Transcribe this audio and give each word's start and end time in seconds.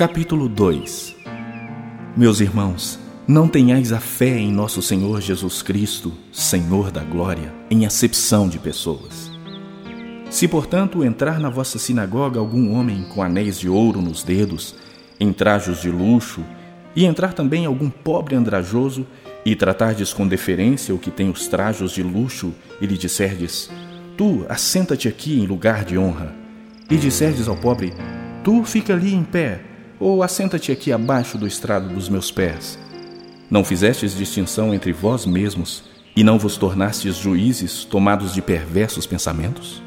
Capítulo 0.00 0.48
2 0.48 1.14
Meus 2.16 2.40
irmãos, 2.40 2.98
não 3.28 3.46
tenhais 3.46 3.92
a 3.92 4.00
fé 4.00 4.38
em 4.38 4.50
nosso 4.50 4.80
Senhor 4.80 5.20
Jesus 5.20 5.60
Cristo, 5.60 6.14
Senhor 6.32 6.90
da 6.90 7.04
glória, 7.04 7.52
em 7.70 7.84
acepção 7.84 8.48
de 8.48 8.58
pessoas. 8.58 9.30
Se, 10.30 10.48
portanto, 10.48 11.04
entrar 11.04 11.38
na 11.38 11.50
vossa 11.50 11.78
sinagoga 11.78 12.40
algum 12.40 12.72
homem 12.72 13.02
com 13.14 13.22
anéis 13.22 13.60
de 13.60 13.68
ouro 13.68 14.00
nos 14.00 14.22
dedos, 14.22 14.74
em 15.20 15.34
trajos 15.34 15.82
de 15.82 15.90
luxo, 15.90 16.42
e 16.96 17.04
entrar 17.04 17.34
também 17.34 17.66
algum 17.66 17.90
pobre 17.90 18.34
andrajoso, 18.34 19.06
e 19.44 19.54
tratardes 19.54 20.14
com 20.14 20.26
deferência 20.26 20.94
o 20.94 20.98
que 20.98 21.10
tem 21.10 21.28
os 21.28 21.46
trajos 21.46 21.92
de 21.92 22.02
luxo, 22.02 22.54
e 22.80 22.86
lhe 22.86 22.96
disserdes: 22.96 23.70
Tu, 24.16 24.46
assenta-te 24.48 25.08
aqui 25.08 25.38
em 25.38 25.46
lugar 25.46 25.84
de 25.84 25.98
honra, 25.98 26.34
e 26.88 26.96
disserdes 26.96 27.46
ao 27.46 27.56
pobre: 27.58 27.92
Tu 28.42 28.64
fica 28.64 28.94
ali 28.94 29.12
em 29.12 29.22
pé, 29.22 29.68
ou 30.00 30.22
assenta-te 30.22 30.72
aqui 30.72 30.90
abaixo 30.90 31.36
do 31.36 31.46
estrado 31.46 31.94
dos 31.94 32.08
meus 32.08 32.32
pés. 32.32 32.78
Não 33.50 33.62
fizestes 33.62 34.16
distinção 34.16 34.72
entre 34.72 34.92
vós 34.92 35.26
mesmos 35.26 35.84
e 36.16 36.24
não 36.24 36.38
vos 36.38 36.56
tornastes 36.56 37.16
juízes 37.16 37.84
tomados 37.84 38.32
de 38.32 38.40
perversos 38.40 39.06
pensamentos? 39.06 39.82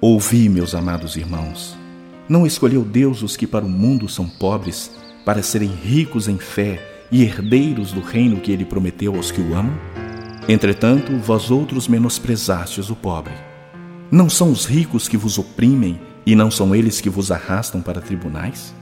Ouvi, 0.00 0.48
meus 0.48 0.74
amados 0.74 1.16
irmãos, 1.16 1.76
não 2.28 2.46
escolheu 2.46 2.82
Deus 2.82 3.22
os 3.22 3.36
que 3.36 3.46
para 3.46 3.64
o 3.64 3.68
mundo 3.68 4.08
são 4.08 4.28
pobres, 4.28 4.90
para 5.24 5.42
serem 5.42 5.68
ricos 5.68 6.28
em 6.28 6.36
fé 6.36 7.06
e 7.10 7.22
herdeiros 7.22 7.92
do 7.92 8.00
reino 8.00 8.40
que 8.40 8.50
ele 8.50 8.64
prometeu 8.64 9.14
aos 9.14 9.30
que 9.30 9.40
o 9.40 9.54
amam? 9.54 9.74
Entretanto, 10.48 11.16
vós 11.18 11.50
outros 11.50 11.88
menosprezastes 11.88 12.90
o 12.90 12.96
pobre. 12.96 13.32
Não 14.10 14.28
são 14.28 14.50
os 14.50 14.66
ricos 14.66 15.08
que 15.08 15.16
vos 15.16 15.38
oprimem 15.38 15.98
e 16.26 16.34
não 16.34 16.50
são 16.50 16.74
eles 16.74 17.00
que 17.00 17.10
vos 17.10 17.30
arrastam 17.30 17.80
para 17.80 18.00
tribunais? 18.00 18.74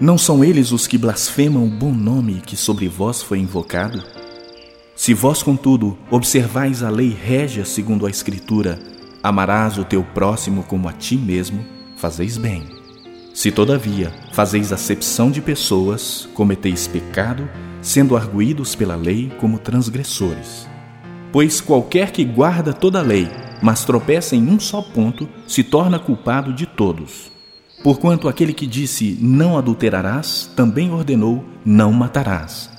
Não 0.00 0.18
são 0.18 0.44
eles 0.44 0.72
os 0.72 0.86
que 0.86 0.98
blasfemam 0.98 1.64
o 1.64 1.70
bom 1.70 1.92
nome 1.92 2.42
que 2.44 2.56
sobre 2.56 2.86
vós 2.86 3.22
foi 3.22 3.38
invocado? 3.38 4.02
Se 4.94 5.12
vós, 5.12 5.42
contudo, 5.42 5.96
observais 6.10 6.82
a 6.82 6.90
lei 6.90 7.10
régia 7.10 7.64
segundo 7.64 8.06
a 8.06 8.10
Escritura, 8.10 8.78
amarás 9.22 9.78
o 9.78 9.84
teu 9.84 10.02
próximo 10.02 10.62
como 10.62 10.88
a 10.88 10.92
ti 10.92 11.16
mesmo, 11.16 11.64
fazeis 11.96 12.36
bem. 12.36 12.64
Se, 13.34 13.50
todavia, 13.50 14.12
fazeis 14.32 14.72
acepção 14.72 15.30
de 15.30 15.42
pessoas, 15.42 16.28
cometeis 16.32 16.86
pecado, 16.86 17.48
sendo 17.82 18.16
arguídos 18.16 18.74
pela 18.74 18.96
lei 18.96 19.30
como 19.38 19.58
transgressores. 19.58 20.66
Pois 21.32 21.60
qualquer 21.60 22.10
que 22.12 22.24
guarda 22.24 22.72
toda 22.72 22.98
a 22.98 23.02
lei, 23.02 23.28
mas 23.62 23.84
tropeça 23.84 24.36
em 24.36 24.48
um 24.48 24.60
só 24.60 24.82
ponto, 24.82 25.28
se 25.46 25.62
torna 25.62 25.98
culpado 25.98 26.52
de 26.52 26.66
todos. 26.66 27.30
Porquanto 27.82 28.28
aquele 28.28 28.52
que 28.52 28.66
disse 28.66 29.18
não 29.20 29.56
adulterarás, 29.56 30.50
também 30.56 30.90
ordenou 30.90 31.44
não 31.64 31.92
matarás. 31.92 32.70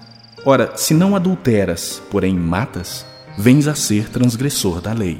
Ora, 0.45 0.73
se 0.75 0.93
não 0.93 1.15
adulteras, 1.15 2.01
porém 2.11 2.35
matas, 2.35 3.05
vens 3.37 3.67
a 3.67 3.75
ser 3.75 4.09
transgressor 4.09 4.81
da 4.81 4.93
lei. 4.93 5.19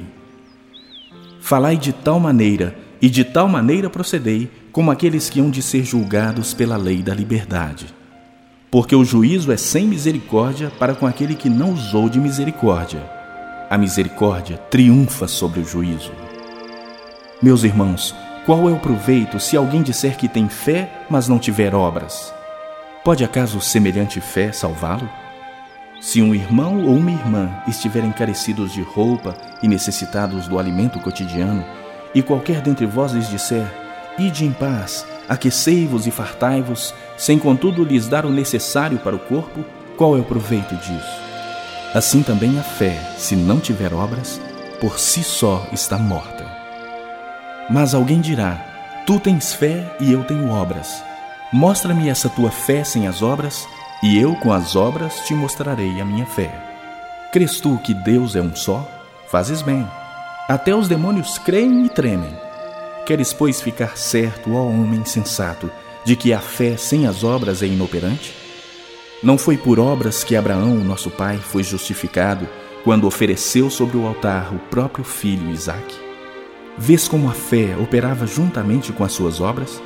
Falai 1.40 1.76
de 1.76 1.92
tal 1.92 2.20
maneira, 2.20 2.76
e 3.00 3.08
de 3.08 3.24
tal 3.24 3.48
maneira 3.48 3.88
procedei, 3.88 4.50
como 4.72 4.90
aqueles 4.90 5.30
que 5.30 5.40
hão 5.40 5.50
de 5.50 5.62
ser 5.62 5.84
julgados 5.84 6.52
pela 6.52 6.76
lei 6.76 7.02
da 7.02 7.14
liberdade. 7.14 7.86
Porque 8.70 8.94
o 8.94 9.04
juízo 9.04 9.50
é 9.50 9.56
sem 9.56 9.86
misericórdia 9.86 10.70
para 10.78 10.94
com 10.94 11.06
aquele 11.06 11.34
que 11.34 11.48
não 11.48 11.72
usou 11.72 12.08
de 12.08 12.20
misericórdia 12.20 13.17
a 13.70 13.76
misericórdia 13.76 14.56
triunfa 14.70 15.28
sobre 15.28 15.60
o 15.60 15.64
juízo. 15.64 16.12
Meus 17.42 17.64
irmãos, 17.64 18.14
qual 18.46 18.68
é 18.68 18.72
o 18.72 18.80
proveito 18.80 19.38
se 19.38 19.56
alguém 19.56 19.82
disser 19.82 20.16
que 20.16 20.28
tem 20.28 20.48
fé, 20.48 20.90
mas 21.10 21.28
não 21.28 21.38
tiver 21.38 21.74
obras? 21.74 22.32
Pode 23.04 23.22
acaso 23.22 23.60
semelhante 23.60 24.20
fé 24.20 24.52
salvá-lo? 24.52 25.08
Se 26.00 26.22
um 26.22 26.34
irmão 26.34 26.84
ou 26.86 26.96
uma 26.96 27.10
irmã 27.10 27.50
estiverem 27.66 28.12
carecidos 28.12 28.72
de 28.72 28.82
roupa 28.82 29.36
e 29.62 29.68
necessitados 29.68 30.48
do 30.48 30.58
alimento 30.58 30.98
cotidiano, 31.00 31.64
e 32.14 32.22
qualquer 32.22 32.62
dentre 32.62 32.86
vós 32.86 33.12
lhes 33.12 33.28
disser: 33.28 33.66
Ide 34.18 34.44
em 34.44 34.52
paz, 34.52 35.06
aquecei-vos 35.28 36.06
e 36.06 36.10
fartai-vos, 36.10 36.94
sem 37.16 37.38
contudo 37.38 37.84
lhes 37.84 38.08
dar 38.08 38.24
o 38.24 38.30
necessário 38.30 38.98
para 38.98 39.14
o 39.14 39.18
corpo, 39.18 39.64
qual 39.96 40.16
é 40.16 40.20
o 40.20 40.24
proveito 40.24 40.74
disso? 40.76 41.27
Assim 41.94 42.22
também 42.22 42.58
a 42.58 42.62
fé, 42.62 43.00
se 43.16 43.34
não 43.34 43.58
tiver 43.58 43.94
obras, 43.94 44.40
por 44.78 44.98
si 44.98 45.24
só 45.24 45.66
está 45.72 45.96
morta. 45.96 46.44
Mas 47.70 47.94
alguém 47.94 48.20
dirá: 48.20 49.02
Tu 49.06 49.18
tens 49.18 49.54
fé 49.54 49.96
e 49.98 50.12
eu 50.12 50.22
tenho 50.24 50.50
obras. 50.50 51.02
Mostra-me 51.50 52.10
essa 52.10 52.28
tua 52.28 52.50
fé 52.50 52.84
sem 52.84 53.06
as 53.06 53.22
obras, 53.22 53.66
e 54.02 54.18
eu 54.18 54.36
com 54.36 54.52
as 54.52 54.76
obras 54.76 55.20
te 55.26 55.32
mostrarei 55.32 55.98
a 55.98 56.04
minha 56.04 56.26
fé. 56.26 56.52
Crês 57.32 57.58
tu 57.58 57.78
que 57.78 57.94
Deus 57.94 58.36
é 58.36 58.42
um 58.42 58.54
só? 58.54 58.86
Fazes 59.26 59.62
bem. 59.62 59.86
Até 60.46 60.74
os 60.74 60.88
demônios 60.88 61.38
creem 61.38 61.86
e 61.86 61.88
tremem. 61.88 62.36
Queres, 63.06 63.32
pois, 63.32 63.62
ficar 63.62 63.96
certo, 63.96 64.54
ó 64.54 64.66
homem 64.66 65.06
sensato, 65.06 65.70
de 66.04 66.14
que 66.14 66.34
a 66.34 66.38
fé 66.38 66.76
sem 66.76 67.06
as 67.06 67.24
obras 67.24 67.62
é 67.62 67.66
inoperante? 67.66 68.47
Não 69.20 69.36
foi 69.36 69.56
por 69.56 69.80
obras 69.80 70.22
que 70.22 70.36
Abraão, 70.36 70.76
nosso 70.76 71.10
pai, 71.10 71.38
foi 71.38 71.64
justificado 71.64 72.48
quando 72.84 73.04
ofereceu 73.04 73.68
sobre 73.68 73.96
o 73.96 74.06
altar 74.06 74.54
o 74.54 74.58
próprio 74.70 75.04
filho 75.04 75.50
Isaque? 75.50 75.96
Vês 76.76 77.08
como 77.08 77.28
a 77.28 77.32
fé 77.32 77.76
operava 77.82 78.28
juntamente 78.28 78.92
com 78.92 79.02
as 79.02 79.10
suas 79.10 79.40
obras? 79.40 79.82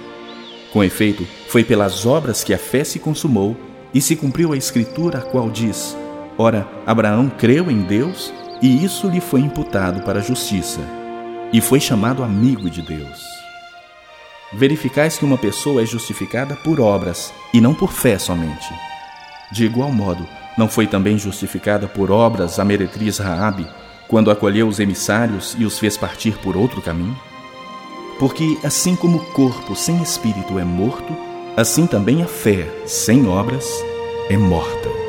Com 0.71 0.85
efeito, 0.85 1.27
foi 1.49 1.65
pelas 1.65 2.05
obras 2.05 2.45
que 2.45 2.53
a 2.53 2.59
fé 2.59 2.85
se 2.85 2.99
consumou 2.99 3.57
e 3.95 4.03
se 4.03 4.17
cumpriu 4.17 4.53
a 4.53 4.57
escritura 4.57 5.21
a 5.21 5.23
qual 5.23 5.49
diz: 5.49 5.97
Ora, 6.37 6.69
Abraão 6.85 7.31
creu 7.31 7.71
em 7.71 7.81
Deus 7.81 8.31
e 8.61 8.85
isso 8.85 9.09
lhe 9.09 9.21
foi 9.21 9.41
imputado 9.41 10.03
para 10.03 10.19
a 10.19 10.23
justiça, 10.23 10.81
e 11.51 11.61
foi 11.63 11.81
chamado 11.81 12.23
amigo 12.23 12.69
de 12.69 12.83
Deus. 12.83 13.23
Verificais 14.53 15.17
que 15.17 15.25
uma 15.25 15.39
pessoa 15.39 15.83
é 15.83 15.87
justificada 15.87 16.55
por 16.55 16.79
obras 16.79 17.33
e 17.55 17.63
não 17.63 17.73
por 17.73 17.91
fé 17.91 18.19
somente. 18.19 18.92
De 19.53 19.67
igual 19.67 19.93
modo, 19.93 20.27
não 20.57 20.67
foi 20.67 20.87
também 20.87 21.19
justificada 21.19 21.87
por 21.87 22.11
obras 22.11 22.59
a 22.59 22.65
meretriz 22.65 23.19
Raabe, 23.19 23.67
quando 24.09 24.31
acolheu 24.31 24.67
os 24.67 24.81
emissários 24.81 25.55
e 25.59 25.67
os 25.67 25.79
fez 25.79 25.97
partir 25.97 26.39
por 26.39 26.57
outro 26.57 26.81
caminho? 26.81 27.17
Porque 28.19 28.59
assim 28.65 28.97
como 28.97 29.19
o 29.19 29.33
corpo 29.33 29.77
sem 29.77 30.03
espírito 30.03 30.59
é 30.59 30.65
morto, 30.65 31.15
assim 31.55 31.87
também 31.87 32.23
a 32.23 32.27
fé 32.27 32.67
sem 32.87 33.29
obras 33.29 33.69
é 34.31 34.37
morta. 34.39 35.02